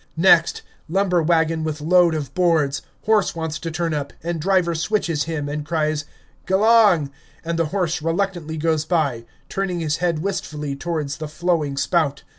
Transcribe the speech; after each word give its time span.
Next, 0.17 0.63
lumber 0.89 1.21
wagon 1.21 1.63
with 1.63 1.79
load 1.79 2.15
of 2.15 2.33
boards; 2.33 2.81
horse 3.05 3.35
wants 3.35 3.59
to 3.59 3.69
turn 3.69 3.93
up, 3.93 4.11
and 4.23 4.41
driver 4.41 4.73
switches 4.73 5.25
him 5.25 5.47
and 5.47 5.63
cries 5.63 6.05
"G'lang," 6.47 7.11
and 7.45 7.59
the 7.59 7.65
horse 7.65 8.01
reluctantly 8.01 8.57
goes 8.57 8.83
by, 8.83 9.25
turning 9.47 9.79
his 9.79 9.97
head 9.97 10.17
wistfully 10.17 10.75
towards 10.75 11.17
the 11.17 11.27
flowing 11.27 11.77
spout. 11.77 12.23